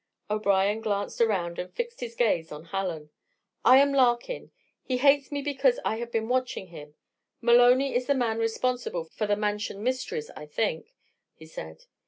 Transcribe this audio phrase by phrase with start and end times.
[0.31, 3.11] O'Brien glanced around and fixed his gaze on Hallen.
[3.63, 4.49] "I am Larkin.
[4.81, 6.95] He hates me because I have been watching him.
[7.39, 10.95] Maloney is the man responsible for the Mansion mysteries, I think,"
[11.35, 11.85] he said.